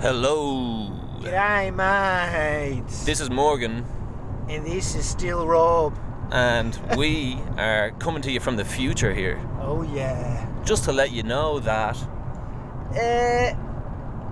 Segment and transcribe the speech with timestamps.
[0.00, 0.90] Hello.
[1.20, 3.04] G'day, mates.
[3.04, 3.84] This is Morgan,
[4.48, 5.92] and this is still Rob.
[6.30, 9.40] and we are coming to you from the future here.
[9.60, 10.46] Oh yeah.
[10.64, 11.96] Just to let you know that
[12.94, 13.54] Uh,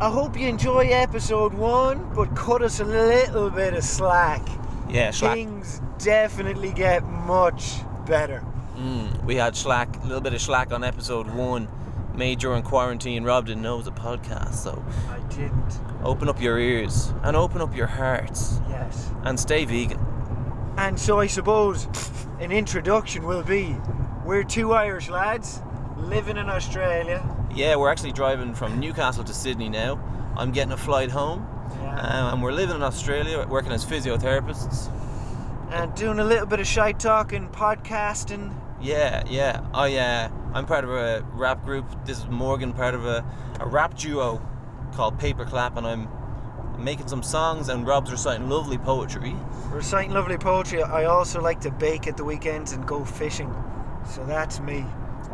[0.01, 4.47] I hope you enjoy episode one, but cut us a little bit of slack.
[4.89, 5.35] yeah, slack.
[5.35, 8.45] Things definitely get much better.
[8.77, 11.67] Mm, we had slack, a little bit of slack on episode one,
[12.17, 13.25] made during quarantine.
[13.25, 15.81] Rob didn't know it was a podcast, so I didn't.
[16.03, 19.11] open up your ears and open up your hearts Yes.
[19.25, 20.01] and stay vegan.
[20.79, 21.89] And so I suppose
[22.41, 23.77] an introduction will be
[24.25, 25.63] we're two Irish lads
[25.97, 27.23] living in Australia.
[27.55, 29.99] Yeah, we're actually driving from Newcastle to Sydney now.
[30.37, 31.47] I'm getting a flight home,
[31.81, 31.99] Yeah.
[32.01, 34.91] um, and we're living in Australia, working as physiotherapists.
[35.71, 38.53] and doing a little bit of shy talking, podcasting.
[38.81, 39.63] Yeah, yeah.
[39.75, 41.85] I uh, I'm part of a rap group.
[42.07, 43.23] This is Morgan, part of a,
[43.61, 44.41] a rap duo
[44.95, 46.09] called Paperclap, and I'm
[46.83, 49.37] making some songs, and Rob's reciting lovely poetry.
[49.67, 50.83] Reciting lovely poetry.
[50.83, 53.55] I also like to bake at the weekends and go fishing.
[54.09, 54.87] So that's me.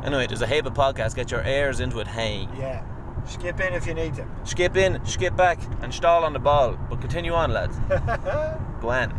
[0.03, 1.15] Anyway, there's a Haba podcast.
[1.15, 2.09] Get your ears into it.
[2.09, 2.85] Hey, Yeah.
[3.25, 4.27] Skip in if you need to.
[4.43, 6.77] skip in, skip back, and stall on the ball.
[6.91, 7.79] But continue on, lads.
[8.81, 9.15] Go on.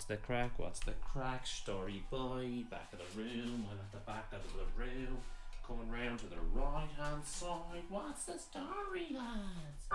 [0.00, 0.52] What's the crack?
[0.56, 1.46] What's the crack?
[1.46, 3.66] Story boy, back of the room.
[3.70, 5.18] I'm at the back of the room.
[5.66, 7.84] Coming round to the right hand side.
[7.90, 9.90] What's the story, lads?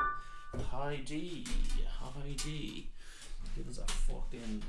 [0.69, 1.47] Hi D.
[3.55, 4.61] Give us a fucking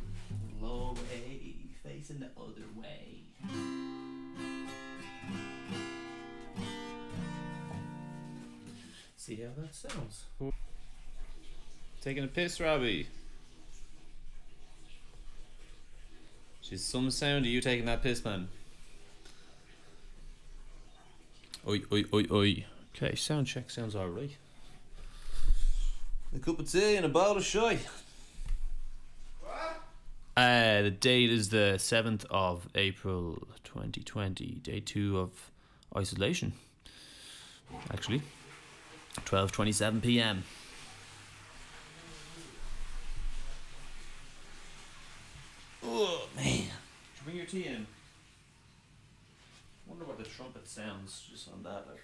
[0.59, 1.55] low A,
[1.87, 3.21] facing the other way.
[9.19, 10.25] See how that sounds.
[12.01, 13.09] Taking a piss, Robbie.
[16.69, 18.49] She's some sound of you taking that piss, man.
[21.69, 22.65] Oi, oi, oi, oi.
[22.97, 24.37] Okay, sound check sounds alright.
[26.35, 27.79] A cup of tea and a bowl of shy.
[30.37, 35.53] Uh, the date is the 7th of April 2020, day two of
[35.97, 36.53] isolation.
[37.93, 38.23] Actually,
[39.25, 40.43] 12.27 pm.
[45.85, 46.56] Oh, man.
[47.37, 47.87] Your tea in?
[49.87, 51.85] wonder what the trumpet sounds just on that.
[51.87, 52.01] Like.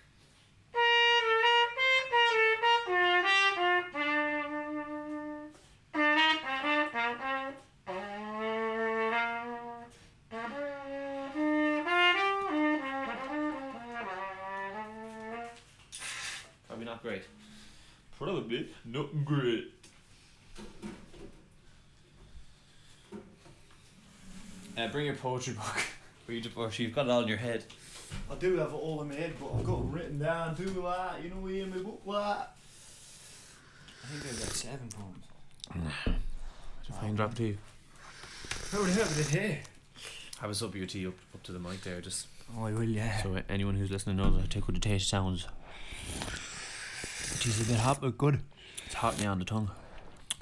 [16.69, 17.22] Probably not great.
[18.19, 19.72] Probably not great.
[24.92, 25.82] Bring your poetry book.
[26.26, 26.84] Read your poetry.
[26.84, 27.64] You've got it all in your head.
[28.30, 30.69] I do have it all in my head, but I've got it written down too,
[30.82, 32.38] like, you know, in my book, like.
[34.04, 36.14] I think I've got seven poems.
[36.94, 37.58] I can drop it to you.
[38.70, 39.60] How would I have it here?
[40.41, 42.26] Have us up your tea up, up to the mic there, just
[42.59, 43.22] Oh, I will, yeah.
[43.22, 45.47] so anyone who's listening knows how to take what the taste sounds.
[47.41, 48.41] She's a bit hot, but good.
[48.84, 49.70] It's hot me on the tongue.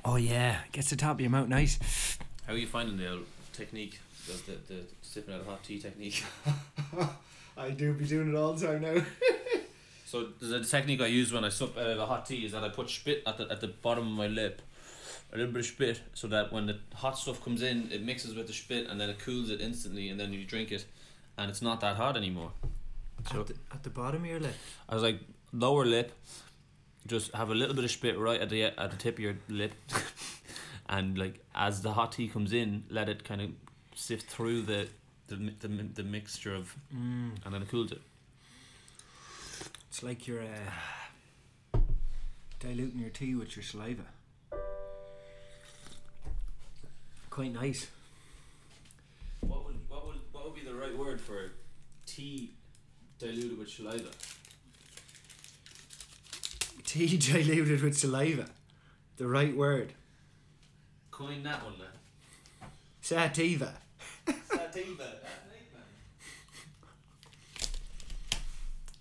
[0.05, 0.59] Oh, yeah.
[0.73, 2.19] Gets the top of your mouth nice.
[2.47, 3.21] How are you finding the
[3.53, 6.25] technique, the, the, the sipping out of hot tea technique?
[7.57, 9.03] I do be doing it all the time now.
[10.11, 12.65] So the technique I use when I sip out of a hot tea is that
[12.65, 14.61] I put spit at the at the bottom of my lip,
[15.33, 18.35] a little bit of spit, so that when the hot stuff comes in, it mixes
[18.35, 20.85] with the spit and then it cools it instantly, and then you drink it,
[21.39, 22.51] and it's not that hot anymore.
[23.31, 24.55] So At the, at the bottom of your lip.
[24.89, 25.21] I was like
[25.53, 26.11] lower lip,
[27.07, 29.37] just have a little bit of spit right at the at the tip of your
[29.49, 29.75] lip,
[30.89, 33.51] and like as the hot tea comes in, let it kind of
[34.01, 34.89] sift through the
[35.29, 37.33] the the, the mixture of, Mm.
[37.45, 38.01] and then it cools it.
[39.89, 41.79] It's like you're uh,
[42.59, 44.05] diluting your tea with your saliva.
[47.29, 47.89] Quite nice.
[49.41, 51.53] What would what would what would be the right word for
[52.07, 52.55] tea
[53.19, 54.11] diluted with saliva?
[56.85, 58.47] Tea diluted with saliva.
[59.17, 59.93] The right word.
[61.11, 62.69] Coin that one then.
[63.03, 63.75] Sativa.
[64.73, 65.05] Sativa.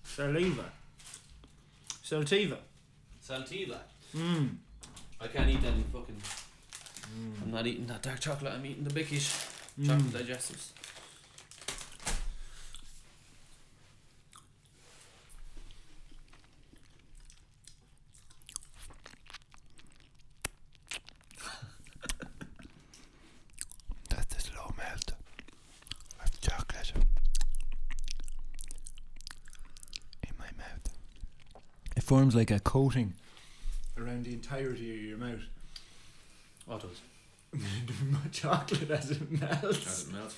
[0.04, 0.66] Saliva.
[2.02, 2.58] Sativa.
[3.22, 3.78] Saltiva.
[4.16, 4.50] Mmm.
[5.22, 6.22] I can't eat any fucking.
[7.44, 8.54] I'm not eating that dark chocolate.
[8.54, 9.32] I'm eating the bickish
[9.76, 9.86] hmm.
[9.86, 10.72] chocolate digestives.
[24.10, 25.12] That's the slow melt
[26.24, 26.92] of chocolate
[30.24, 30.90] in my mouth.
[31.96, 33.14] It forms like a coating
[33.96, 35.44] around the entirety of your mouth.
[36.66, 37.02] What does?
[37.54, 39.86] the chocolate as it melts.
[39.86, 40.36] As it melts.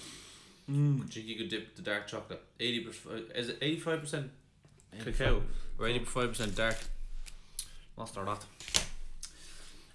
[0.70, 1.06] Mm.
[1.06, 2.42] I think you could dip the dark chocolate.
[2.60, 3.32] Eighty percent.
[3.34, 4.32] Is it eighty five percent
[5.02, 5.44] cacao
[5.80, 6.76] or eighty five percent dark?
[7.98, 8.44] Must or not.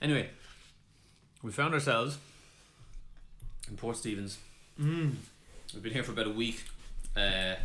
[0.01, 0.31] Anyway,
[1.43, 2.17] we found ourselves
[3.69, 4.39] in Port Stephens.
[4.81, 5.17] Mm.
[5.75, 6.65] We've been here for about a week,
[7.19, 7.57] uh,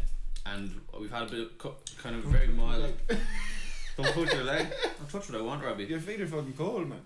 [0.45, 2.91] and we've had a bit of co- kind of very mild.
[4.13, 4.67] Don't touch your leg.
[4.99, 5.85] I'll touch what I want, Robbie.
[5.85, 7.01] Your feet are fucking cold, man.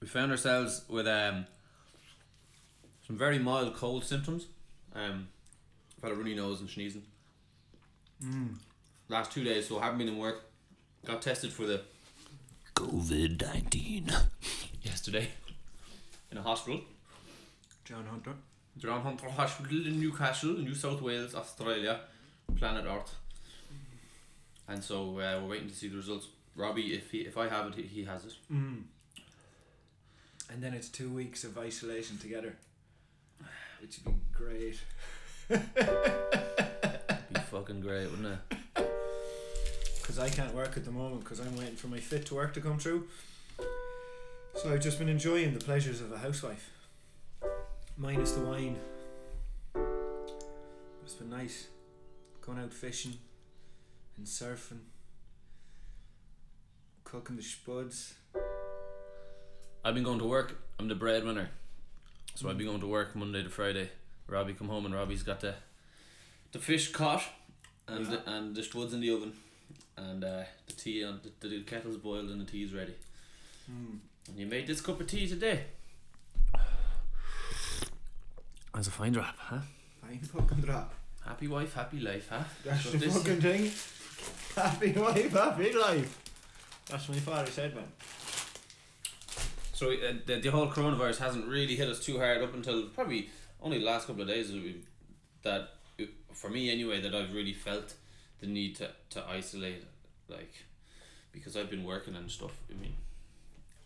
[0.00, 1.46] We found ourselves with um,
[3.06, 4.46] some very mild cold symptoms.
[4.94, 5.28] Um,
[5.98, 7.04] I've had a runny nose and sneezing.
[8.24, 8.56] Mm.
[9.08, 10.44] Last two days, so I haven't been in work.
[11.04, 11.82] Got tested for the
[12.74, 14.12] COVID 19.
[14.82, 15.28] yesterday
[16.32, 16.80] in a hospital.
[17.84, 18.32] John Hunter.
[18.78, 22.00] John Hunter Hospital in Newcastle, New South Wales, Australia,
[22.56, 23.14] planet Earth.
[24.68, 26.28] And so uh, we're waiting to see the results.
[26.54, 28.34] Robbie, if he, if I have it, he, he has it.
[28.52, 28.82] Mm.
[30.50, 32.54] And then it's two weeks of isolation together,
[33.80, 34.78] which would be great.
[37.32, 38.86] Be fucking great, wouldn't it?
[40.00, 42.52] Because I can't work at the moment because I'm waiting for my fit to work
[42.54, 43.08] to come through.
[44.54, 46.70] So I've just been enjoying the pleasures of a housewife,
[47.96, 48.76] minus the wine.
[51.04, 51.68] It's been nice
[52.42, 53.14] going out fishing
[54.16, 54.80] and surfing,
[57.04, 58.14] cooking the spuds.
[59.84, 60.58] I've been going to work.
[60.78, 61.50] I'm the breadwinner,
[62.34, 63.90] so I've been going to work Monday to Friday.
[64.28, 65.54] Robbie come home and Robbie's got the
[66.52, 67.22] the fish caught
[67.88, 68.10] and Yeah.
[68.24, 69.32] the, and the spuds in the oven
[69.96, 72.94] and uh, the tea on the, the kettle's boiled and the tea's ready.
[73.70, 73.98] Mm.
[74.28, 75.64] And you made this cup of tea today.
[78.74, 79.58] That's a fine drop, huh?
[80.00, 80.94] Fine fucking drop.
[81.26, 82.42] Happy wife, happy life, huh?
[82.64, 83.70] That's So the fucking thing.
[84.56, 86.18] Happy wife, happy life.
[86.88, 87.84] That's what my father said, man.
[89.72, 93.30] So uh, the, the whole coronavirus hasn't really hit us too hard up until probably
[93.60, 94.82] only the last couple of days that we
[95.42, 95.70] that
[96.00, 97.94] uh, for me anyway that I've really felt
[98.40, 99.84] the need to, to isolate
[100.28, 100.54] like
[101.32, 102.52] because I've been working and stuff.
[102.70, 102.94] I mean,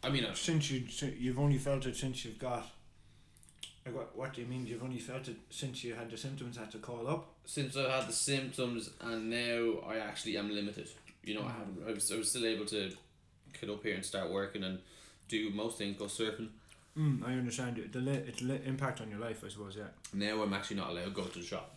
[0.02, 0.84] I mean, uh, Since you,
[1.18, 2.68] you've only felt it since you've got.
[3.86, 4.66] Like what, what do you mean?
[4.66, 7.28] You've only felt it since you had the symptoms, had to call up.
[7.44, 10.88] since I've had the symptoms and now I actually am limited.
[11.22, 11.78] You know, I haven't.
[11.88, 12.90] I was, I was still able to
[13.60, 14.80] get up here and start working and
[15.28, 16.48] do most things, go surfing.
[16.98, 17.92] Mm, I understand it.
[17.92, 19.76] The li- it's li- impact on your life, I suppose.
[19.76, 19.84] Yeah.
[20.14, 21.76] Now I'm actually not allowed to go to the shop.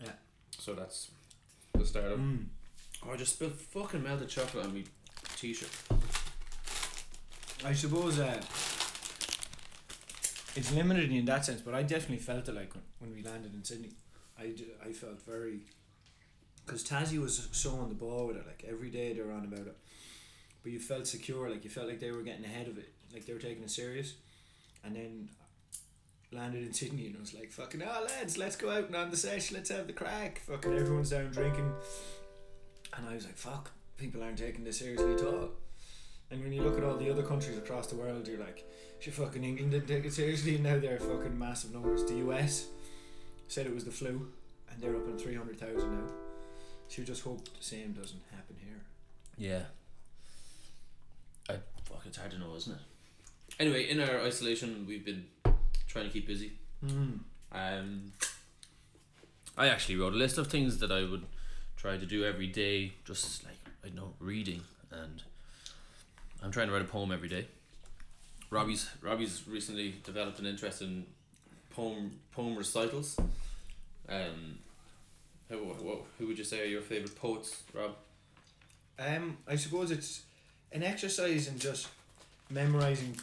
[0.00, 0.12] Yeah.
[0.58, 1.10] So that's
[1.72, 2.18] the start of.
[2.20, 2.44] Mm.
[3.06, 4.84] Oh, I just spilled fucking melted chocolate on my
[5.36, 5.70] t-shirt.
[7.64, 8.40] I suppose uh,
[10.56, 13.54] it's limited in that sense, but I definitely felt it like when, when we landed
[13.54, 13.90] in Sydney.
[14.38, 15.60] I, did, I felt very.
[16.64, 19.44] Because Tassie was so on the ball with it, like every day they were on
[19.44, 19.76] about it.
[20.62, 23.26] But you felt secure, like you felt like they were getting ahead of it, like
[23.26, 24.14] they were taking it serious.
[24.84, 25.28] And then
[26.32, 29.10] landed in Sydney and I was like, fucking, oh lads, let's go out and on
[29.10, 30.42] the sesh, let's have the crack.
[30.46, 31.72] Fucking everyone's down drinking.
[32.96, 35.50] And I was like, fuck, people aren't taking this seriously at all.
[36.30, 38.64] And when you look at all the other countries across the world, you're like,
[39.00, 42.04] shit, fucking England didn't take it seriously, and now they're fucking massive numbers.
[42.04, 42.66] The US
[43.48, 44.28] said it was the flu,
[44.70, 46.12] and they're up in 300,000 now.
[46.88, 48.80] So you just hope the same doesn't happen here.
[49.38, 49.62] Yeah.
[51.48, 52.02] I fuck.
[52.04, 52.80] It's hard to know, isn't it?
[53.58, 55.24] Anyway, in our isolation, we've been
[55.88, 56.52] trying to keep busy.
[56.84, 57.20] Mm.
[57.52, 58.12] Um,
[59.56, 61.26] I actually wrote a list of things that I would
[61.76, 65.22] try to do every day, just like I don't know reading, and
[66.42, 67.46] I'm trying to write a poem every day.
[68.50, 71.06] Robbie's Robbie's recently developed an interest in
[71.70, 73.16] poem poem recitals.
[74.08, 74.58] Um,
[75.48, 77.96] who, who, who would you say are your favorite poets, Rob?
[78.98, 80.22] Um, I suppose it's
[80.72, 81.88] an exercise in just
[82.50, 83.16] memorizing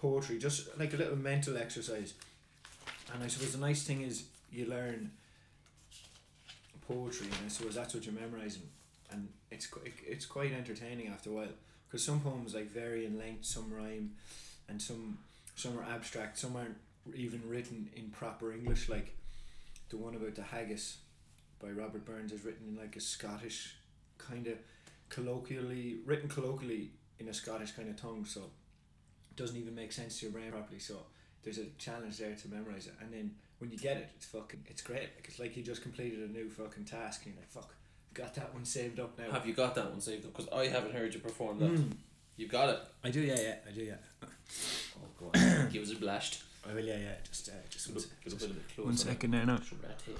[0.00, 2.14] poetry, just like a little mental exercise.
[3.12, 5.12] And I suppose the nice thing is you learn
[6.86, 8.62] poetry, and I suppose that's what you're memorizing,
[9.10, 9.68] and it's
[10.04, 11.54] it's quite entertaining after a while
[11.86, 14.12] because some poems like vary in length, some rhyme,
[14.68, 15.18] and some
[15.54, 16.76] some are abstract, some aren't
[17.14, 19.16] even written in proper English, like
[19.90, 20.98] the one about the haggis
[21.60, 23.76] by Robert Burns is written in like a Scottish
[24.18, 24.58] kind of
[25.08, 30.18] colloquially written colloquially in a Scottish kind of tongue, so it doesn't even make sense
[30.18, 30.78] to your brain properly.
[30.78, 30.96] So
[31.42, 34.64] there's a challenge there to memorize it, and then when you get it, it's fucking
[34.66, 35.10] it's great.
[35.14, 37.74] Like it's like you just completed a new fucking task, and you're like, fuck,
[38.14, 39.30] got that one saved up now.
[39.30, 40.34] Have you got that one saved up?
[40.34, 41.70] Because I haven't heard you perform that.
[41.70, 41.92] Mm.
[42.36, 42.78] You got it.
[43.04, 44.26] I do, yeah, yeah, I do, yeah.
[44.96, 45.68] Oh, go on.
[45.72, 46.42] Give us a blast.
[46.68, 47.12] I will, yeah, yeah.
[47.28, 48.86] Just, uh, just one, Look, se- look a just little bit closer.
[48.86, 49.60] one second there now.
[49.60, 50.18] Should I take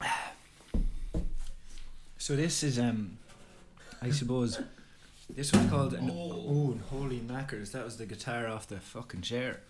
[0.00, 0.06] that?
[2.18, 3.18] So this is um,
[4.02, 4.60] I suppose
[5.30, 6.76] This one's called an, oh.
[6.90, 7.70] holy knackers!
[7.72, 9.60] That was the guitar off the fucking chair.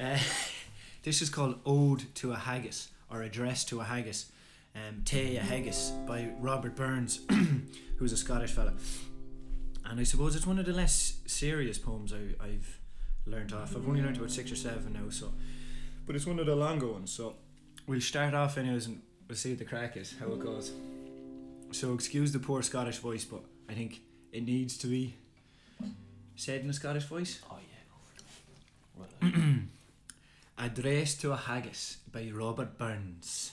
[0.00, 0.18] Uh,
[1.02, 4.30] this is called Ode to a Haggis or Address to a Haggis.
[4.74, 7.20] Um, Tay a Haggis by Robert Burns,
[7.96, 8.72] who's a Scottish fella.
[9.88, 12.78] And I suppose it's one of the less serious poems I, I've
[13.26, 13.74] learned off.
[13.74, 15.32] I've only learned about six or seven now, so.
[16.06, 17.34] But it's one of the longer ones, so
[17.86, 20.72] we'll start off anyways and we'll see what the crack is, how it goes.
[21.72, 24.00] So excuse the poor Scottish voice, but I think
[24.32, 25.16] it needs to be
[26.36, 27.40] said in a Scottish voice.
[27.50, 29.32] Oh yeah, go for it.
[29.32, 29.58] Well,
[30.58, 33.52] Address to a Haggis by Robert Burns.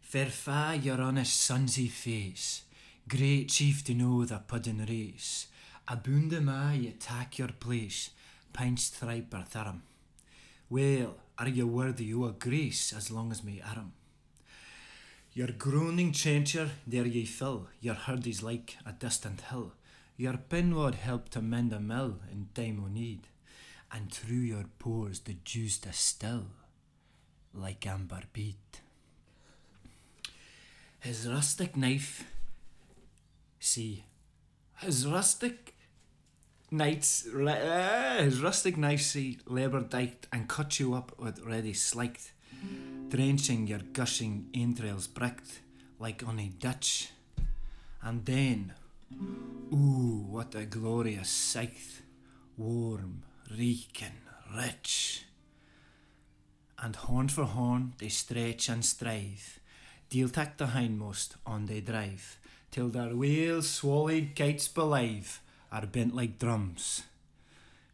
[0.00, 2.62] Fair fa your honest sonsy face,
[3.08, 5.46] great chief to know the puddin' race.
[5.90, 8.10] Abunda ma ye tak your place,
[8.52, 9.80] pinch thripe or tharum.
[10.68, 13.92] Well, are ye worthy o' a grace as long as me arum?
[15.32, 19.72] Your groaning trencher, there ye fill, your herd is like a distant hill.
[20.16, 23.26] Your pen would help to mend a mill in time o' need,
[23.90, 26.46] and through your pores the juice distill,
[27.52, 28.80] like amber beat.
[31.00, 32.26] His rustic knife,
[33.58, 34.04] see,
[34.76, 35.74] his rustic
[36.70, 42.32] knights, uh, his rustic knife, see, labour diked and cut you up with ready sliked
[43.08, 45.60] drenching your gushing entrails bricked
[45.98, 47.10] like on a ditch.
[48.02, 48.72] And then,
[49.72, 52.02] ooh, what a glorious sight,
[52.56, 54.22] warm, reeking,
[54.56, 55.24] rich.
[56.78, 59.58] And horn for horn they stretch and strive,
[60.08, 62.38] deal tack the hindmost on they drive,
[62.70, 65.40] till their whale swallowed kites belive
[65.72, 67.04] are bent like drums.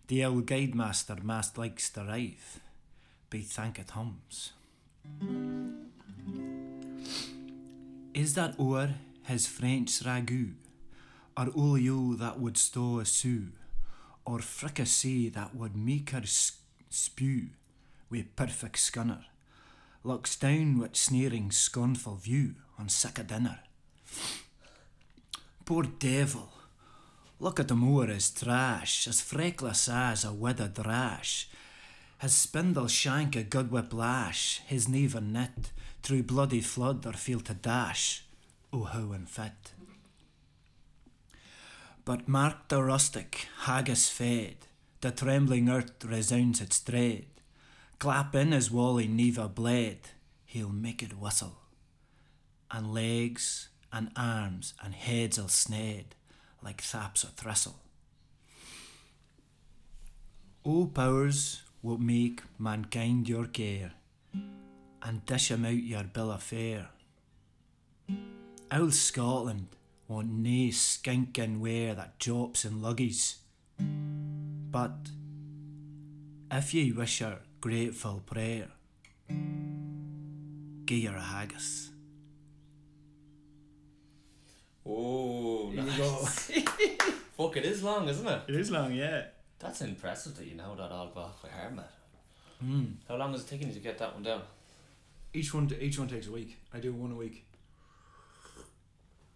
[0.08, 2.60] The old guide master mast likes to rive,
[3.28, 4.52] be thank it hums.
[8.14, 10.54] Is that o'er his French ragout,
[11.36, 13.48] or olio that would stow a sou,
[14.24, 17.48] or fricassee that would make her spew,
[18.10, 19.24] wi' perfect scunner,
[20.02, 23.58] looks down with sneering scornful view on sick a dinner.
[25.64, 26.52] Poor devil,
[27.38, 31.48] look at the o'er his trash, as freckless as a withered rash,
[32.20, 37.44] his spindle shank a good whip lash, his never knit, through bloody flood or field
[37.46, 38.24] to dash.
[38.72, 39.72] Oh, how unfit.
[42.04, 44.56] But mark the rustic, haggis fed,
[45.00, 47.26] the trembling earth resounds its dread.
[47.98, 50.08] Clap in his wally neva blade,
[50.46, 51.58] he'll make it whistle.
[52.70, 56.14] And legs and arms and heads'll sned
[56.66, 57.76] like thaps or thistle.
[60.64, 63.92] O powers, what make mankind your care,
[65.00, 66.88] and dish him out your bill of fare.
[68.72, 69.68] Old Scotland
[70.08, 73.36] want nae skinking ware that jops in luggies,
[73.78, 74.96] but
[76.50, 78.70] if ye wish her grateful prayer,
[80.84, 81.95] gie her a haggis.
[84.86, 85.96] Oh, nice.
[85.96, 86.62] go.
[87.36, 88.42] Fuck, it is long, isn't it?
[88.48, 89.24] It is long, yeah.
[89.58, 91.72] That's impressive that you know that all off by heart.
[92.64, 92.94] Mm.
[93.08, 94.42] How long is it taking you to get that one down?
[95.32, 96.56] Each one, each one takes a week.
[96.72, 97.44] I do one a week.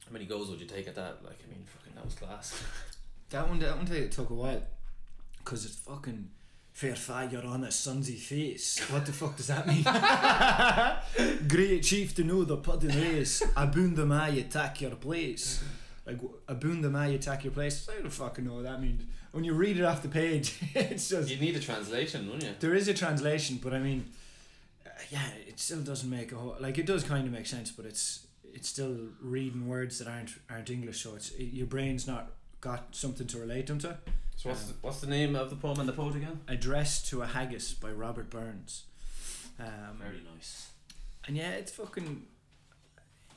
[0.07, 1.25] How many goes would you take at that?
[1.25, 2.63] Like, I mean, fucking that was class.
[3.31, 4.63] That one, that one took a while,
[5.45, 6.31] cause it's fucking
[6.81, 8.79] fair fi you're on a sunsy face.
[8.89, 9.85] What the fuck does that mean?
[11.49, 13.43] Great chief to know the pudding race.
[13.55, 15.63] Aboon the ma you attack your place.
[16.07, 16.17] Like
[16.49, 17.87] aboon the ma you attack your place.
[17.87, 19.03] I don't fucking know what that means.
[19.33, 22.55] When you read it off the page, it's just you need a translation, wouldn't you?
[22.61, 24.11] there is a translation, but I mean,
[24.87, 27.71] uh, yeah, it still doesn't make a whole like it does kind of make sense,
[27.71, 32.07] but it's it's still reading words that aren't aren't English, so it's it, your brain's
[32.07, 32.31] not
[32.63, 33.99] got something to relate them to.
[34.41, 36.41] So what's the, what's the name of the poem and the poet again?
[36.49, 38.85] Address to a Haggis by Robert Burns.
[39.59, 40.71] Um, Very nice.
[41.29, 42.23] and yeah, it's fucking.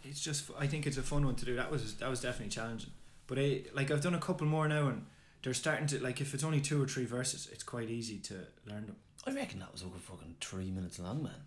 [0.06, 0.50] It's just.
[0.58, 1.58] I think it's a fun one to do.
[1.58, 2.92] That was that was definitely challenging.
[3.28, 5.06] But I, like I've done a couple more now, and
[5.44, 8.36] they're starting to like if it's only two or three verses, it's quite easy to
[8.66, 8.96] learn them.
[9.28, 11.42] I reckon that was over fucking three minutes long, man.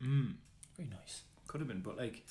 [0.00, 0.34] Mm.
[0.76, 1.22] Very nice.
[1.48, 2.24] Could have been, but like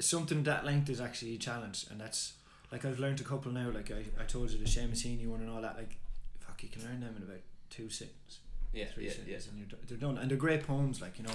[0.00, 2.32] something that length is actually a challenge, and that's
[2.72, 3.70] like I've learned a couple now.
[3.70, 5.76] Like I, I told you the Seamus Heaney one and all that.
[5.76, 5.96] Like
[6.40, 8.38] fuck, you can learn them in about two sittings.
[8.72, 9.38] Yeah, three yeah, yeah.
[9.50, 11.30] and you're, they're done and they're great poems like you know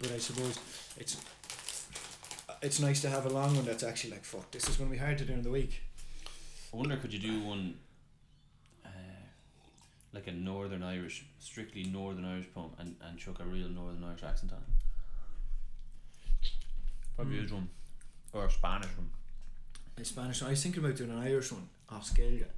[0.00, 0.58] but I suppose
[0.96, 1.18] it's
[2.62, 4.96] it's nice to have a long one that's actually like fuck this is going to
[4.96, 5.82] be hard to do in the week
[6.72, 7.74] I wonder could you do one
[8.86, 8.88] uh,
[10.14, 14.22] like a Northern Irish, strictly Northern Irish poem and, and chuck a real Northern Irish
[14.22, 16.48] accent on it?
[17.16, 17.44] Probably Mm.
[17.44, 17.68] is one.
[18.32, 19.10] Or a Spanish one.
[20.00, 22.50] In Spanish I was thinking about doing an Irish one off scale yet.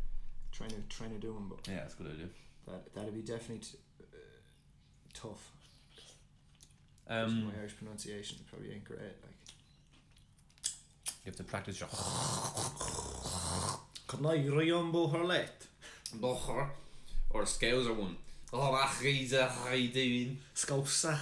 [0.53, 2.29] Trying to trying to do one, but Yeah, that's a good idea.
[2.69, 4.17] that that'd be definitely t- uh,
[5.13, 5.51] tough.
[7.09, 9.01] Um, my Irish pronunciation probably ain't great.
[9.01, 9.39] Like,
[11.25, 11.89] you have to practice your.
[14.07, 15.67] can I Riombo Harlet?
[16.17, 16.69] Bocher
[17.31, 18.17] or scales Scouser one.
[18.53, 20.39] Oh, Achriza, how you doing?
[20.55, 21.19] Scousa.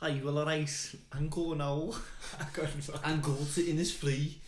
[0.00, 0.94] Hi, well, alright.
[1.12, 1.92] I'm going now.
[2.40, 3.02] I couldn't fuck.
[3.04, 4.38] And go to in his flea.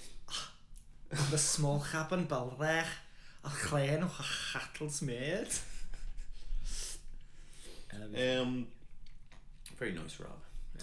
[1.30, 2.86] The small cabin balrech.
[3.44, 5.48] A klein och a chattels maid.
[7.92, 8.66] Um,
[9.78, 10.30] very nice, Rob.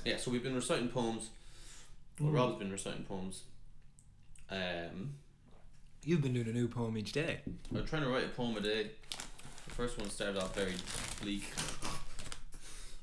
[0.05, 1.29] Yeah, so we've been reciting poems.
[2.19, 3.41] Well, Rob's been reciting poems.
[4.51, 5.15] Um,
[6.03, 7.39] You've been doing a new poem each day.
[7.75, 8.91] I'm trying to write a poem a day.
[9.67, 10.75] The first one started off very
[11.21, 11.45] bleak.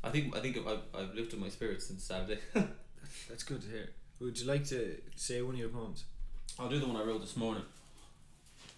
[0.06, 2.38] I think I think I've, I've lifted my spirits since Saturday.
[3.28, 3.90] That's good to hear.
[4.20, 6.04] Would you like to say one of your poems?
[6.60, 7.64] I'll do the one I wrote this morning.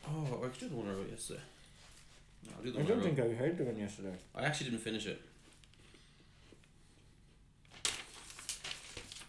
[0.07, 1.41] Oh, I could do the one I wrote yesterday.
[2.47, 3.21] No, I'll do the one I, wrote.
[3.21, 4.15] I heard the one yesterday.
[4.35, 5.23] I actually didn't finish it.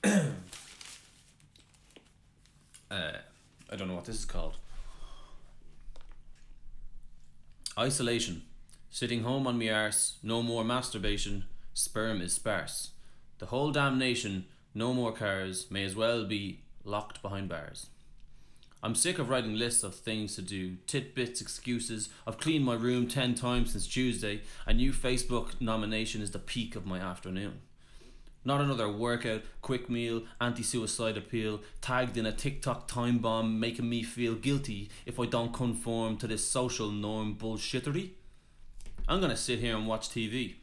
[2.89, 3.11] uh,
[3.69, 4.55] I don't know what this is called.
[7.77, 8.43] Isolation.
[8.89, 11.43] Sitting home on me arse, no more masturbation,
[11.79, 12.91] sperm is sparse.
[13.39, 17.87] The whole damnation, no more cars, may as well be locked behind bars.
[18.81, 22.09] I'm sick of writing lists of things to do, titbits, excuses.
[22.25, 24.41] I've cleaned my room 10 times since Tuesday.
[24.65, 27.59] A new Facebook nomination is the peak of my afternoon.
[28.45, 33.89] Not another workout, quick meal, anti suicide appeal, tagged in a TikTok time bomb, making
[33.89, 38.11] me feel guilty if I don't conform to this social norm bullshittery.
[39.09, 40.55] I'm gonna sit here and watch TV,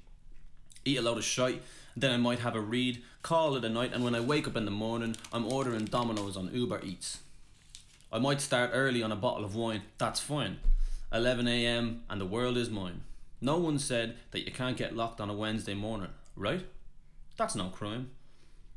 [0.86, 1.62] eat a load of shite,
[1.96, 4.56] then I might have a read, call it a night, and when I wake up
[4.56, 7.20] in the morning, I'm ordering Domino's on Uber Eats.
[8.12, 10.58] I might start early on a bottle of wine, that's fine.
[11.12, 13.02] 11am and the world is mine.
[13.40, 16.66] No one said that you can't get locked on a Wednesday morning, right?
[17.36, 18.10] That's no crime.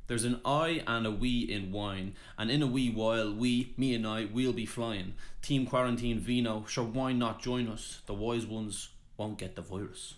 [0.07, 3.93] There's an I and a we in wine, and in a wee while, we, me
[3.93, 5.13] and I, we'll be flying.
[5.43, 8.01] Team Quarantine Vino, sure, why not join us?
[8.07, 10.15] The wise ones won't get the virus.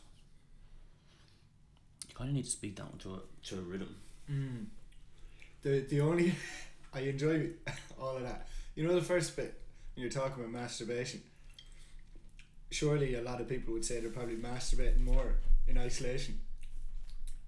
[2.21, 3.95] Kind of need to speak down to a, to a rhythm.
[4.31, 4.65] Mm.
[5.63, 6.35] The the only
[6.93, 7.47] I enjoy
[7.99, 8.45] all of that.
[8.75, 9.59] You know the first bit
[9.95, 11.23] when you're talking about masturbation.
[12.69, 15.33] Surely a lot of people would say they're probably masturbating more
[15.67, 16.39] in isolation.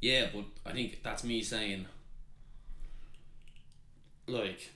[0.01, 1.85] Yeah, but I think that's me saying,
[4.27, 4.71] like,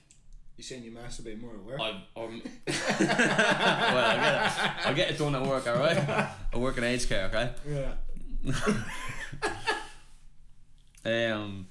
[0.56, 1.80] you're saying you masturbate more at work?
[1.80, 5.98] I'm, I'm well, I get, it, I get it done at work, alright?
[5.98, 7.50] I work in aged care, okay?
[7.68, 7.94] yeah.
[11.08, 11.68] Um,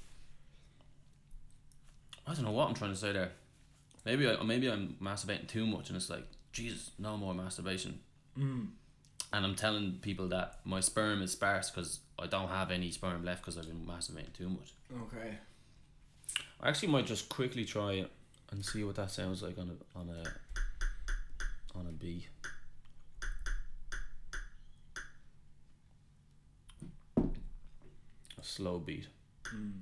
[2.26, 3.32] I don't know what I'm trying to say there.
[4.04, 8.00] Maybe I maybe I'm masturbating too much, and it's like Jesus, no more masturbation.
[8.38, 8.68] Mm.
[9.32, 13.24] And I'm telling people that my sperm is sparse because I don't have any sperm
[13.24, 14.72] left because I've been masturbating too much.
[14.92, 15.36] Okay.
[16.60, 18.10] I actually might just quickly try it
[18.50, 22.26] and see what that sounds like on a on a on a B.
[27.16, 29.06] A slow beat.
[29.54, 29.72] Mm.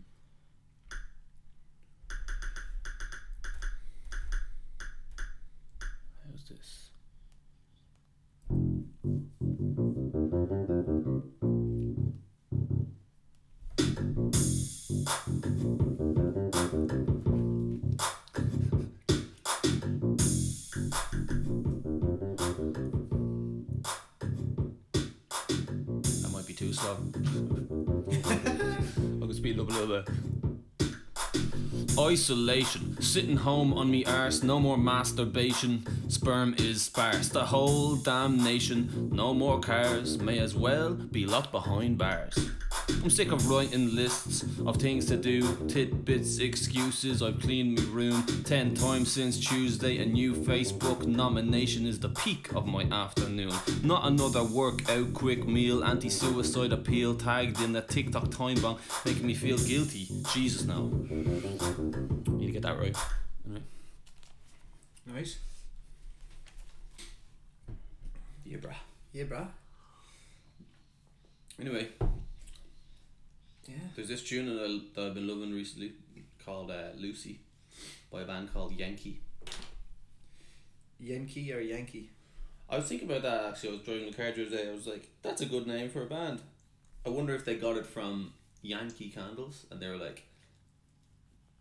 [6.23, 6.91] How's this?
[26.33, 27.26] Might be too slow.
[31.99, 35.87] Isolation, sitting home on me arse, no more masturbation.
[36.09, 39.09] Sperm is sparse, the whole damn nation.
[39.13, 42.51] No more cars, may as well be locked behind bars.
[43.07, 47.23] I'm sick of writing lists of things to do, tidbits, excuses.
[47.23, 50.03] I've cleaned my room ten times since Tuesday.
[50.03, 53.53] A new Facebook nomination is the peak of my afternoon.
[53.85, 59.25] Not another workout, quick meal, anti suicide appeal tagged in a TikTok time bomb, making
[59.25, 60.09] me feel guilty.
[60.33, 60.89] Jesus, no.
[60.89, 62.97] Need to get that right.
[63.47, 63.63] Anyway.
[65.07, 65.39] Nice.
[68.45, 68.75] Yeah, bruh.
[69.13, 69.47] Yeah, bruh.
[71.61, 71.89] Anyway,
[73.69, 73.75] Yeah.
[73.95, 75.93] there's this tune that, I, that I've been loving recently
[76.45, 77.41] called uh, Lucy
[78.11, 79.21] by a band called Yankee.
[81.01, 82.11] Yankee or Yankee?
[82.69, 83.71] I was thinking about that actually.
[83.71, 84.69] I was driving the car the other day.
[84.69, 86.41] I was like, that's a good name for a band.
[87.05, 90.25] I wonder if they got it from Yankee candles and they were like,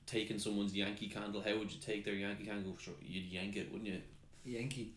[0.05, 1.41] taking someone's Yankee candle.
[1.45, 2.75] How would you take their Yankee candle?
[2.79, 4.01] Sure, you'd yank it, wouldn't you?
[4.45, 4.93] Yankee.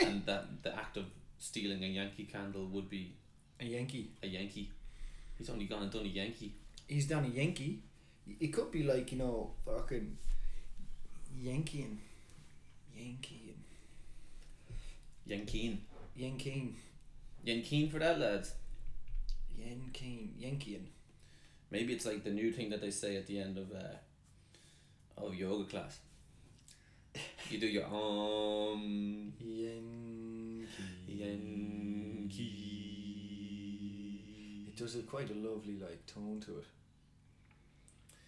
[0.00, 1.04] and that the act of
[1.38, 3.12] stealing a Yankee candle would be
[3.60, 4.10] A Yankee.
[4.22, 4.70] a Yankee.
[5.42, 6.54] He's only gone and done a Yankee.
[6.86, 7.82] He's done a Yankee.
[8.38, 10.16] It could be like, you know, fucking
[11.36, 11.98] Yankee and
[12.94, 13.56] Yankee
[15.26, 15.78] and Yankeen.
[16.16, 16.74] Yankeen.
[17.44, 18.52] Yankeen for that, lads.
[19.58, 20.28] Yankeen.
[20.38, 20.86] Yankeeing.
[21.72, 23.96] Maybe it's like the new thing that they say at the end of uh,
[25.26, 25.98] of yoga class.
[27.50, 30.68] You do your um Yankee.
[31.08, 32.61] Yankee.
[34.82, 36.64] It does a quite a lovely like tone to it.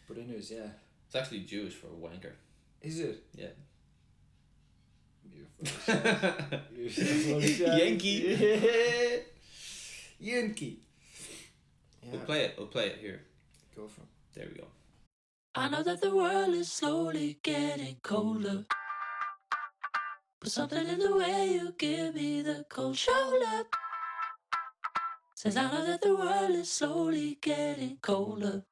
[0.07, 0.69] But anyways, yeah.
[1.05, 2.31] It's actually Jewish for wanker.
[2.81, 3.25] Is it?
[3.35, 3.47] Yeah.
[5.33, 6.61] You're full of shit.
[6.77, 7.77] You're so full of shit.
[7.77, 9.21] Yankee.
[10.21, 10.79] Yankee.
[12.05, 12.11] Yeah.
[12.13, 12.55] We'll play it.
[12.57, 13.23] We'll play it here.
[13.75, 14.09] Go for it.
[14.35, 14.69] There we go.
[15.57, 18.65] I know that the world is slowly getting colder.
[20.39, 23.67] But something in the way you give me the cold shoulder
[25.45, 28.63] says I know that the world is slowly getting colder.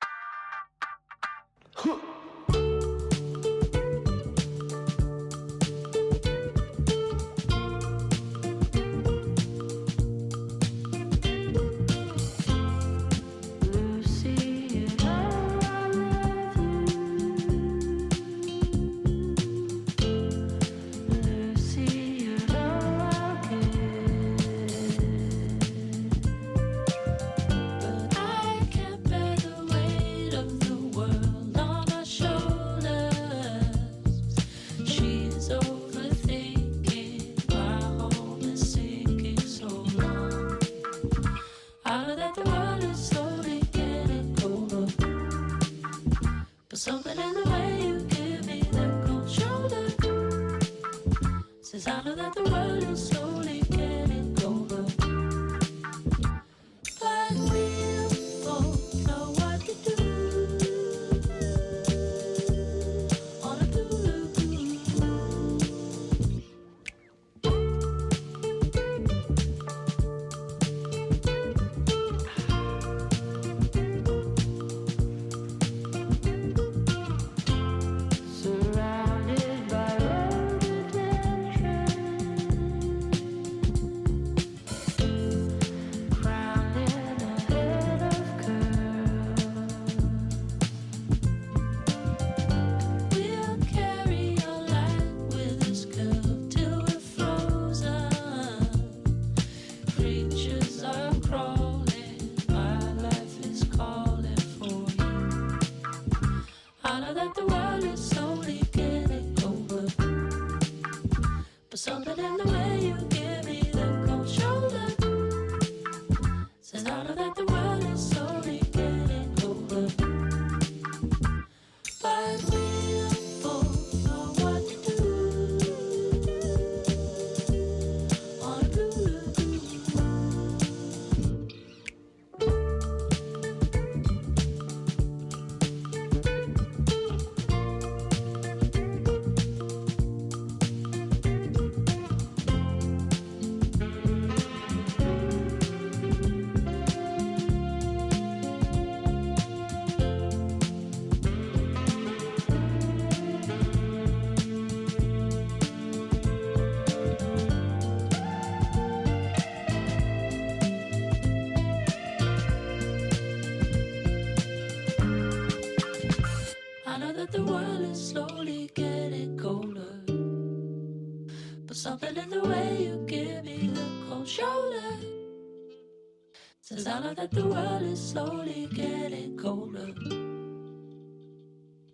[176.72, 179.92] Says I know that the world is slowly getting colder.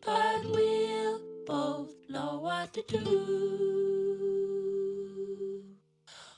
[0.05, 3.05] But we'll both know what to do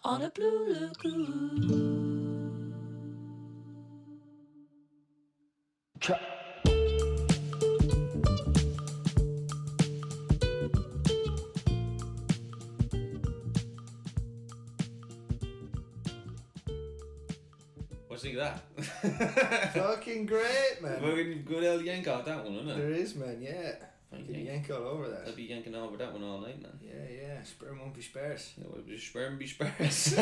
[0.04, 2.09] on a blue lagoon.
[20.82, 21.00] Man.
[21.00, 22.76] Fucking good old yank off that one, isn't it?
[22.76, 23.72] There is, man, yeah.
[24.10, 24.46] Fine yank.
[24.46, 25.22] yank all over that.
[25.26, 26.78] I'll be yanking over that one all night, man.
[26.82, 27.42] Yeah, yeah.
[27.42, 28.54] Sperm won't be sparse.
[28.58, 30.14] Would be sperm be sparse.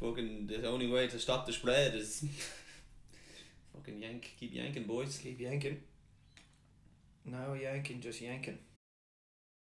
[0.00, 2.24] fucking the only way to stop the spread is
[3.74, 5.18] fucking yank, keep yanking, boys.
[5.18, 5.80] Keep yanking.
[7.24, 8.58] No yanking, just yanking.